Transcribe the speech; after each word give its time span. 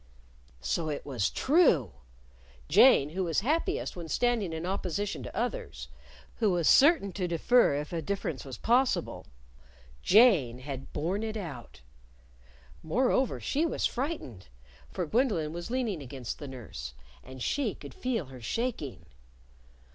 So 0.61 0.89
it 0.89 1.05
was 1.05 1.29
true! 1.29 1.91
Jane 2.67 3.09
who 3.09 3.23
was 3.23 3.41
happiest 3.41 3.95
when 3.95 4.07
standing 4.09 4.51
in 4.51 4.65
opposition 4.65 5.21
to 5.21 5.37
others; 5.37 5.89
who 6.37 6.49
was 6.49 6.67
certain 6.67 7.11
to 7.11 7.27
differ 7.27 7.75
if 7.75 7.93
a 7.93 8.01
difference 8.01 8.43
was 8.43 8.57
possible 8.57 9.27
Jane 10.01 10.57
had 10.57 10.91
borne 10.91 11.21
it 11.21 11.37
out! 11.37 11.81
Moreover, 12.81 13.39
she 13.39 13.63
was 13.63 13.85
frightened! 13.85 14.47
For 14.89 15.05
Gwendolyn 15.05 15.53
was 15.53 15.69
leaning 15.69 16.01
against 16.01 16.39
the 16.39 16.47
nurse. 16.47 16.95
And 17.23 17.39
she 17.39 17.75
could 17.75 17.93
feel 17.93 18.25
her 18.25 18.41
shaking! 18.41 19.05